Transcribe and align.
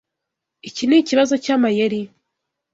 Iki 0.69 0.83
nikibazo 0.85 1.33
cyamayeri? 1.43 2.01